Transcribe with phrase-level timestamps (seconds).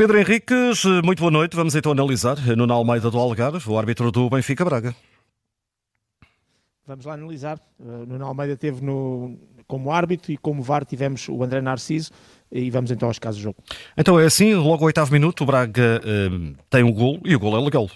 [0.00, 1.54] Pedro Henriques, muito boa noite.
[1.54, 4.96] Vamos então analisar Nuno Almeida do Algarve, o árbitro do Benfica Braga.
[6.86, 7.60] Vamos lá analisar.
[7.78, 12.12] Uh, Nuno Almeida teve no, como árbitro e como VAR tivemos o André Narciso
[12.50, 13.58] e vamos então aos casos do jogo.
[13.94, 17.38] Então é assim, logo ao oitavo minuto o Braga uh, tem um gol e o
[17.38, 17.86] gol é legal.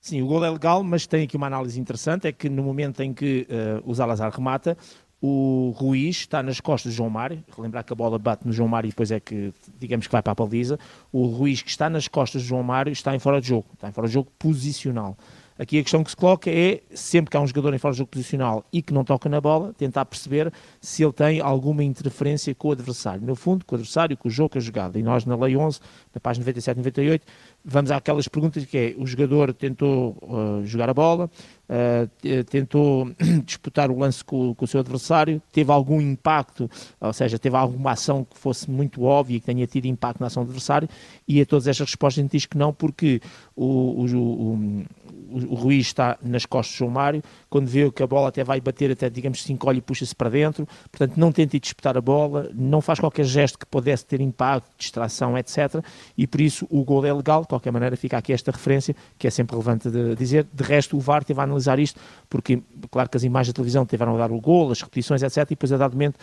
[0.00, 3.00] Sim, o gol é legal, mas tem aqui uma análise interessante, é que no momento
[3.02, 4.78] em que uh, o Zalazar remata,
[5.20, 8.68] o Ruiz está nas costas de João Mário, relembrar que a bola bate no João
[8.68, 10.78] Mário e depois é que, digamos que vai para a baliza,
[11.12, 13.88] o Ruiz que está nas costas de João Mário está em fora de jogo, está
[13.88, 15.16] em fora de jogo posicional.
[15.58, 17.98] Aqui a questão que se coloca é, sempre que há um jogador em fora de
[17.98, 22.54] jogo posicional e que não toca na bola, tentar perceber se ele tem alguma interferência
[22.54, 23.26] com o adversário.
[23.26, 24.98] No fundo, com o adversário, com o jogo, com a jogada.
[25.00, 25.80] E nós, na Lei 11,
[26.14, 27.26] na página 97 e 98,
[27.64, 31.28] vamos àquelas perguntas que é, o jogador tentou uh, jogar a bola,
[31.68, 33.10] uh, tentou
[33.44, 37.92] disputar o lance com, com, o seu adversário, teve algum impacto, ou seja, teve alguma
[37.92, 40.88] ação que fosse muito óbvia e que tenha tido impacto na ação do adversário,
[41.26, 43.20] e a todas estas respostas a gente diz que não, porque
[43.56, 44.84] o, o, o
[45.30, 48.60] o, Ruiz está nas costas do João Mário, quando vê que a bola até vai
[48.60, 52.00] bater, até digamos se encolhe e puxa-se para dentro, portanto não tenta ir disputar a
[52.00, 55.84] bola, não faz qualquer gesto que pudesse ter impacto, distração, etc.
[56.16, 59.26] E por isso o gol é legal, de qualquer maneira fica aqui esta referência, que
[59.26, 60.46] é sempre relevante de dizer.
[60.52, 63.84] De resto, o VAR teve a analisar isto, porque claro que as imagens da televisão
[63.84, 65.38] tiveram a dar o gol, as repetições, etc.
[65.38, 66.18] E depois a dado momento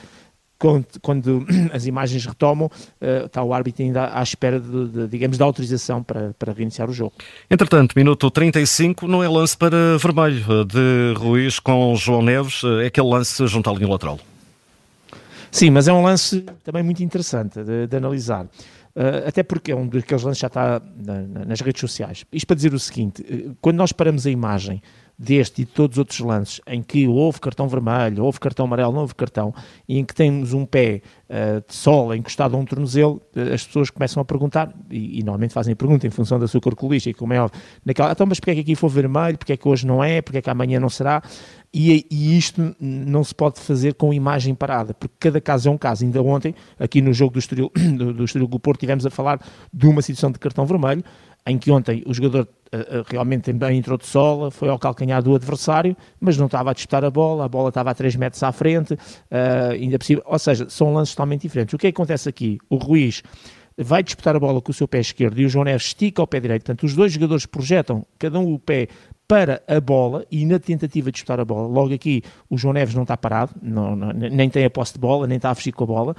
[0.66, 5.38] quando, quando, as imagens retomam, uh, está o árbitro ainda à espera, de, de, digamos,
[5.38, 7.14] da autorização para, para reiniciar o jogo.
[7.50, 12.86] Entretanto, minuto 35, não é lance para vermelho eh, de Ruiz com João Neves, eh,
[12.86, 14.20] é aquele lance junto à linha lateral.
[15.52, 18.46] Sim, mas é um lance também muito interessante de, de analisar.
[18.96, 22.26] Uh, até porque é um daqueles lances que já está na, nas redes sociais.
[22.32, 23.24] Isto para dizer o seguinte:
[23.62, 24.82] quando nós paramos a imagem
[25.18, 28.94] deste e de todos os outros lances em que houve cartão vermelho, houve cartão amarelo,
[28.94, 29.54] não houve cartão,
[29.88, 33.66] e em que temos um pé uh, de sol encostado a um tornozelo, uh, as
[33.66, 36.76] pessoas começam a perguntar, e, e, normalmente fazem a pergunta em função da sua cor
[36.94, 39.58] e como é óbvio, naquela, então, mas porque é que aqui foi vermelho, porque é
[39.58, 41.22] que hoje não é, porque é que amanhã não será?
[41.78, 45.78] E, e, isto não se pode fazer com imagem parada, porque cada caso é um
[45.78, 46.06] caso.
[46.06, 47.70] Ainda ontem, aqui no jogo do Estoril,
[48.16, 49.42] do Estoril do Porto, tivemos a falar
[49.74, 51.04] de uma situação de cartão vermelho,
[51.48, 55.36] em que ontem o jogador uh, realmente bem entrou de sola, foi ao calcanhar do
[55.36, 58.52] adversário, mas não estava a disputar a bola, a bola estava a 3 metros à
[58.52, 61.74] frente, uh, ainda possível, ou seja, são lances totalmente diferentes.
[61.74, 62.58] O que, é que acontece aqui?
[62.70, 63.22] O Ruiz
[63.78, 66.28] vai disputar a bola com o seu pé esquerdo e o João Neves estica o
[66.28, 68.88] pé direito, portanto os dois jogadores projetam cada um o pé
[69.28, 72.94] para a bola e na tentativa de disputar a bola, logo aqui o João Neves
[72.96, 75.72] não está parado, não, não, nem tem a posse de bola, nem está a fugir
[75.72, 76.16] com a bola,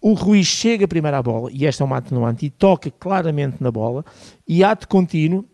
[0.00, 3.70] o Ruiz chega primeiro à bola, e esta é uma atenuante, e toca claramente na
[3.70, 4.04] bola,
[4.46, 5.44] e ato contínuo,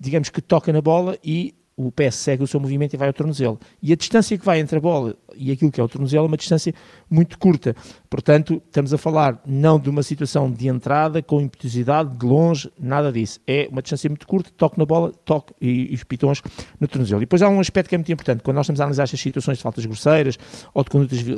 [0.00, 3.14] digamos que toca na bola e o pé segue o seu movimento e vai ao
[3.14, 3.58] tornozelo.
[3.82, 6.28] E a distância que vai entre a bola e aquilo que é o tornozelo é
[6.28, 6.72] uma distância
[7.10, 7.74] muito curta.
[8.08, 13.10] Portanto, estamos a falar não de uma situação de entrada com impetuosidade, de longe, nada
[13.10, 13.40] disso.
[13.46, 16.40] É uma distância muito curta, toque na bola, toque e, e os pitões
[16.78, 17.20] no tornozelo.
[17.22, 19.20] E depois há um aspecto que é muito importante, quando nós estamos a analisar estas
[19.20, 20.38] situações de faltas grosseiras,
[20.72, 21.32] ou de condutas, de,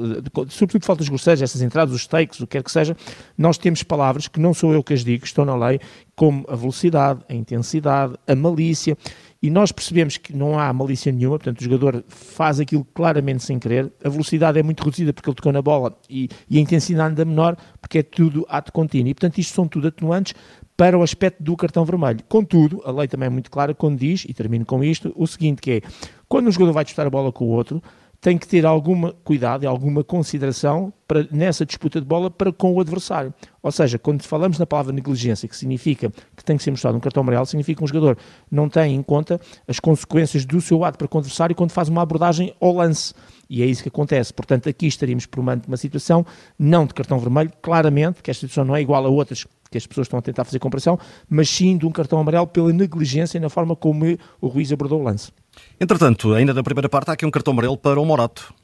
[0.50, 2.94] sobretudo de faltas grosseiras, essas entradas, os takes, o que quer que seja,
[3.38, 5.80] nós temos palavras que não sou eu que as digo, estão na lei,
[6.14, 8.96] como a velocidade, a intensidade, a malícia,
[9.42, 13.58] e nós percebemos que não há malícia nenhuma, portanto o jogador faz aquilo claramente sem
[13.58, 17.12] querer, a velocidade é muito reduzida porque ele tocou na bola e, e a intensidade
[17.12, 19.08] anda menor porque é tudo ato contínuo.
[19.08, 20.34] E portanto isto são tudo atenuantes
[20.76, 22.20] para o aspecto do cartão vermelho.
[22.28, 25.62] Contudo, a lei também é muito clara quando diz, e termino com isto, o seguinte
[25.62, 25.80] que é,
[26.28, 27.82] quando um jogador vai disputar a bola com o outro,
[28.20, 32.74] tem que ter alguma cuidado e alguma consideração para, nessa disputa de bola para com
[32.74, 33.32] o adversário.
[33.66, 37.00] Ou seja, quando falamos na palavra negligência, que significa que tem que ser mostrado um
[37.00, 38.16] cartão amarelo, significa que um jogador
[38.48, 42.00] não tem em conta as consequências do seu ato para o adversário quando faz uma
[42.00, 43.12] abordagem ao lance.
[43.50, 44.32] E é isso que acontece.
[44.32, 46.24] Portanto, aqui estaríamos por uma situação
[46.56, 49.84] não de cartão vermelho, claramente, que esta situação não é igual a outras que as
[49.84, 50.96] pessoas estão a tentar fazer comparação,
[51.28, 55.02] mas sim de um cartão amarelo pela negligência na forma como o Ruiz abordou o
[55.02, 55.32] lance.
[55.80, 58.54] Entretanto, ainda na primeira parte, há aqui um cartão amarelo para o Morato.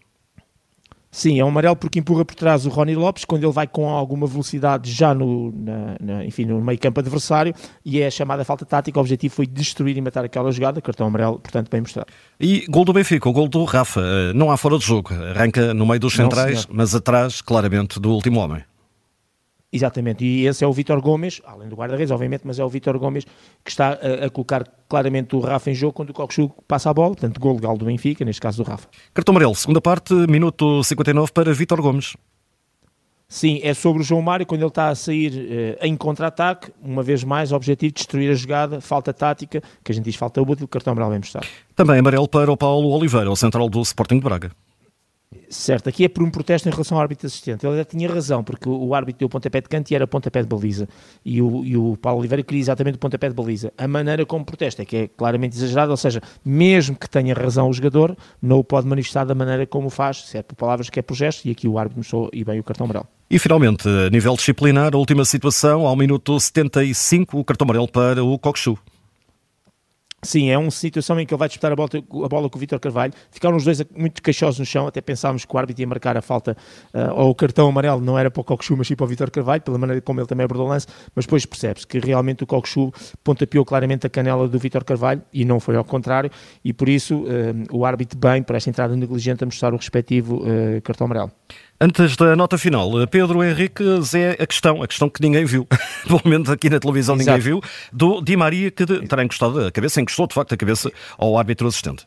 [1.14, 3.86] Sim, é um amarelo porque empurra por trás o Rony Lopes quando ele vai com
[3.86, 7.54] alguma velocidade já no, na, na, enfim, no meio campo adversário
[7.84, 8.98] e é chamada falta tática.
[8.98, 10.80] O objetivo foi destruir e matar aquela jogada.
[10.80, 12.08] Cartão amarelo, portanto, bem mostrado.
[12.40, 14.00] E gol do Benfica, o gol do Rafa.
[14.00, 15.10] Eh, não há fora de jogo.
[15.12, 18.64] Arranca no meio dos centrais, Não, mas atrás, claramente, do último homem.
[19.72, 22.98] Exatamente, e esse é o Vítor Gomes, além do guarda-redes, obviamente, mas é o Vítor
[22.98, 23.24] Gomes
[23.64, 26.94] que está a, a, colocar claramente o Rafa em jogo quando o Cockchu passa a
[26.94, 28.86] bola, portanto, gol legal do Benfica, neste caso do Rafa.
[29.14, 32.14] Cartão amarelo, segunda parte, minuto 59 para Vítor Gomes.
[33.26, 37.02] Sim, é sobre o João Mário, quando ele está a sair eh, em contra-ataque, uma
[37.02, 40.68] vez mais, objetivo de destruir a jogada, falta tática, que a gente diz falta útil,
[40.68, 41.46] cartão amarelo bem mostrado.
[41.74, 44.50] Também amarelo para o Paulo Oliveira, o central do Sporting de Braga.
[45.48, 47.66] Certo, aqui é por um protesto em relação ao árbitro assistente.
[47.66, 50.48] Ele já tinha razão, porque o árbitro deu pontapé de canto e era pontapé de
[50.48, 50.88] baliza.
[51.24, 53.72] E o, e o Paulo Oliveira queria exatamente o pontapé de baliza.
[53.76, 57.68] A maneira como protesta é que é claramente exagerado, ou seja, mesmo que tenha razão
[57.68, 60.88] o jogador, não o pode manifestar da maneira como o faz, se é por palavras
[60.88, 63.06] que é por gesto, e aqui o árbitro mostrou e bem o cartão amarelo.
[63.30, 68.22] E finalmente, a nível disciplinar, a última situação, ao minuto 75, o cartão amarelo para
[68.22, 68.78] o Coxu.
[70.24, 72.60] Sim, é uma situação em que ele vai disputar a bola, a bola com o
[72.60, 73.12] Vítor Carvalho.
[73.28, 76.22] Ficaram os dois muito queixosos no chão, até pensámos que o árbitro ia marcar a
[76.22, 76.56] falta
[76.94, 79.32] uh, ou o cartão amarelo, não era para o Coxu, mas sim para o Vítor
[79.32, 82.46] Carvalho, pela maneira como ele também abordou o lance, mas depois percebe-se que realmente o
[82.46, 82.92] Coxu
[83.24, 86.30] pontapeou claramente a canela do Vítor Carvalho e não foi ao contrário,
[86.64, 87.26] e por isso uh,
[87.76, 91.32] o árbitro bem, para esta entrada negligente, a mostrar o respectivo uh, cartão amarelo.
[91.84, 95.66] Antes da nota final, Pedro Henriques é a questão, a questão que ninguém viu,
[96.06, 97.28] pelo menos aqui na televisão Exato.
[97.28, 97.60] ninguém viu,
[97.92, 101.66] do Di Maria que terá encostado a cabeça, encostou de facto a cabeça ao árbitro
[101.66, 102.06] assistente.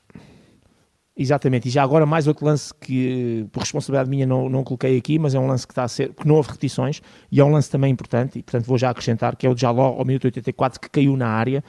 [1.18, 5.19] Exatamente, e já agora mais outro lance que, por responsabilidade minha, não, não coloquei aqui,
[5.19, 7.51] mas é um lance que está a ser, que não houve repetições, e é um
[7.51, 10.80] lance também importante, e portanto vou já acrescentar, que é o Jaló ao minuto 84,
[10.80, 11.62] que caiu na área,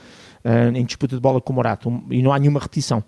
[0.44, 3.02] uh, em disputa de bola com o Morato, e não há nenhuma repetição.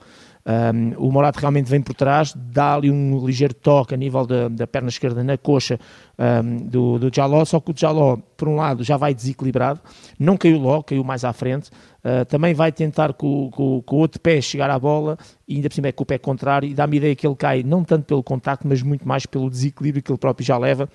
[0.48, 4.48] Um, o Morato realmente vem por trás, dá ali um ligeiro toque a nível da,
[4.48, 5.78] da perna esquerda na coxa
[6.18, 9.78] um, do, do Jaló, só que o Jaló, por um lado, já vai desequilibrado,
[10.18, 11.68] não caiu logo, caiu mais à frente,
[12.02, 15.68] uh, também vai tentar com, com, com, o outro pé chegar à bola, e ainda
[15.68, 17.84] por cima é com o pé contrário, e dá-me a ideia que ele cai não
[17.84, 20.88] tanto pelo contacto, mas muito mais pelo desequilíbrio que ele próprio já leva,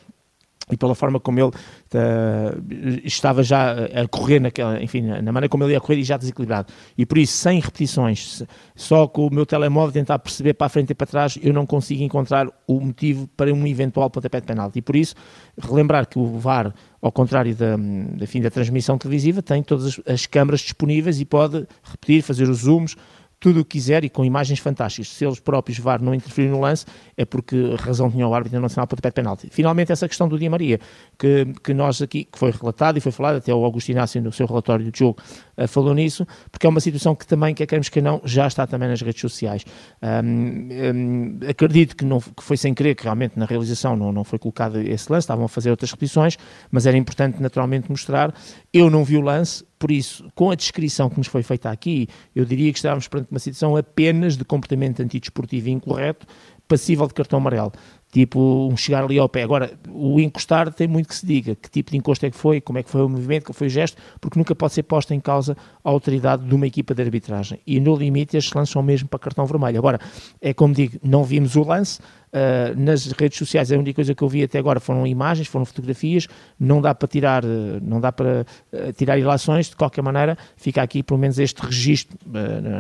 [0.74, 5.64] e pela forma como ele uh, estava já a correr naquela, enfim, na maneira como
[5.64, 6.74] ele ia correr e já desequilibrado.
[6.98, 8.44] E por isso, sem repetições,
[8.76, 11.66] só com o meu telemóvel tentar perceber para a frente e para trás, eu não
[11.66, 14.80] consigo encontrar o motivo para um eventual pontapé de penalti.
[14.80, 15.16] E por isso,
[15.58, 20.02] relembrar que o VAR, ao contrário da, da, fim, da transmissão televisiva, tem todas as,
[20.08, 22.96] as câmaras disponíveis e pode repetir, fazer os zooms,
[23.44, 25.10] tudo o que quiser e com imagens fantásticas.
[25.10, 26.86] Se eles próprios VAR não interferir no lance,
[27.18, 29.50] é porque razão tinha o árbitro nacional para o de penalti.
[29.52, 30.80] Finalmente, essa questão do Di Maria,
[31.20, 34.32] que, que nós aqui, que foi relatado e foi falado, até o Augusto Inácio no
[34.32, 35.22] seu relatório do jogo
[35.58, 38.66] uh, falou nisso, porque é uma situação que também, quer queremos que não, já está
[38.66, 39.66] também nas redes sociais.
[40.02, 44.24] Um, um, acredito que, não, que foi sem querer, que realmente na realização não, não
[44.24, 46.38] foi colocado esse lance, estavam a fazer outras repetições,
[46.72, 48.34] mas era importante naturalmente mostrar.
[48.72, 52.08] Eu não vi o lance, por isso, com a descrição que nos foi feita aqui,
[52.34, 56.26] eu diria que estávamos perante uma situação apenas de comportamento antidesportivo incorreto,
[56.70, 57.74] passível de cartão amarelo.
[58.10, 59.44] Tipo, um chegar ali ao pé.
[59.44, 61.56] Agora, o encostar tem muito que se diga.
[61.56, 63.68] Que tipo de encosto é que foi, como é que foi o movimento, qual foi
[63.68, 67.02] o gesto, porque nunca pode ser posta em causa a autoridade de uma equipa de
[67.02, 67.60] arbitragem.
[67.66, 69.78] E no limite, estes lances são mesmo para cartão vermelho.
[69.78, 70.00] Agora,
[70.42, 72.00] é como digo, não vimos o lance,
[72.34, 75.66] Uh, nas redes sociais a única coisa que eu vi até agora foram imagens, foram
[75.66, 76.28] fotografias,
[76.60, 77.48] não dá para tirar, uh,
[77.80, 78.44] não dá para
[78.74, 82.18] uh, tirar ilações, de qualquer maneira fica aqui pelo menos este registro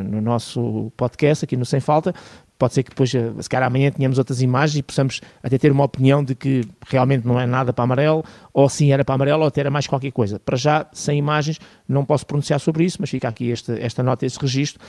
[0.10, 2.16] no nosso podcast, aqui no Sem Falta,
[2.64, 5.84] pode ser que depois, se calhar amanhã tenhamos outras imagens e possamos até ter uma
[5.84, 9.48] opinião de que realmente não é nada para amarelo, ou sim era para amarelo, ou
[9.48, 10.40] até era mais qualquer coisa.
[10.40, 14.26] Para já, sem imagens, não posso pronunciar sobre isso, mas fica aqui esta, esta nota,
[14.26, 14.82] este registro,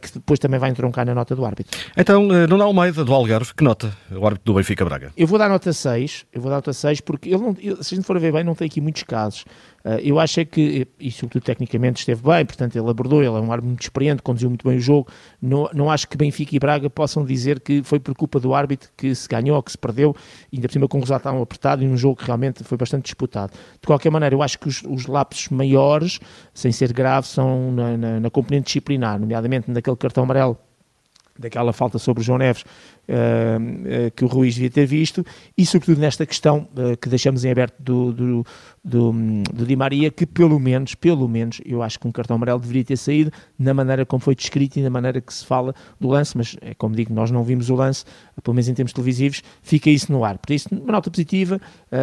[0.00, 1.78] que depois também vai entroncar na nota do árbitro.
[1.96, 3.96] Então, Nuno Almeida, do Algarve, que nota?
[4.10, 5.12] o árbitro do Benfica Braga?
[5.16, 7.96] Eu vou dar nota 6, eu vou dar nota 6 porque ele não, se a
[7.96, 9.44] gente for ver bem, não tem aqui muitos casos.
[9.84, 13.40] Uh, eu acho é que, e sobretudo tecnicamente esteve bem, portanto ele abordou, ele é
[13.40, 15.08] um árbitro muito experiente, conduziu muito bem o jogo.
[15.40, 18.90] Não, não acho que Benfica e Braga possam dizer que foi por culpa do árbitro
[18.96, 20.14] que se ganhou ou que se perdeu,
[20.52, 23.05] ainda por cima com um resultado tão apertado e num jogo que realmente foi bastante
[23.06, 23.52] disputado.
[23.80, 26.20] De qualquer maneira, eu acho que os, os lapsos maiores,
[26.52, 30.58] sem ser grave, são na, na, na componente disciplinar, nomeadamente naquele cartão amarelo
[31.38, 35.24] daquela falta sobre o João Neves uh, uh, que o Ruiz devia ter visto
[35.56, 38.46] e sobretudo nesta questão uh, que deixamos em aberto do, do,
[38.84, 39.12] do,
[39.52, 42.84] do, Di Maria que pelo menos, pelo menos eu acho que um cartão amarelo deveria
[42.84, 46.36] ter saído na maneira como foi descrito e na maneira que se fala do lance,
[46.36, 48.04] mas é como digo, nós não vimos o lance,
[48.42, 51.60] pelo menos em termos televisivos fica isso no ar, por isso uma nota positiva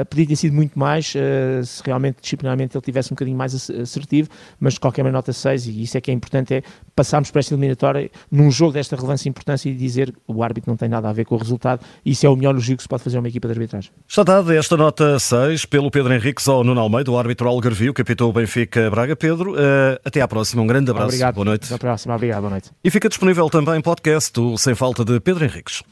[0.09, 4.73] podia ter sido muito mais se realmente disciplinarmente ele tivesse um bocadinho mais assertivo, mas
[4.73, 6.63] de qualquer maneira nota 6 e isso é que é importante é
[6.95, 10.77] passarmos para esta eliminatória num jogo desta relevância e importância e dizer o árbitro não
[10.77, 11.85] tem nada a ver com o resultado.
[12.05, 13.91] Isso é o melhor elogio que se pode fazer a uma equipa de arbitragem.
[14.07, 18.31] Está dada esta nota 6 pelo Pedro Henriques ao Nuno Almeida, o árbitro Algarvio, capitão
[18.31, 19.15] Benfica Braga.
[19.15, 20.61] Pedro, uh, até à próxima.
[20.61, 21.07] Um grande abraço.
[21.07, 21.35] Obrigado.
[21.35, 21.65] Boa noite.
[21.65, 22.15] Até à próxima.
[22.15, 22.41] Obrigado.
[22.41, 22.71] Boa noite.
[22.83, 25.83] E fica disponível também podcast do Sem Falta de Pedro Henriques.